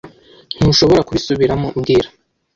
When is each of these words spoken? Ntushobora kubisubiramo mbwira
Ntushobora 0.57 1.05
kubisubiramo 1.07 1.67
mbwira 1.79 2.09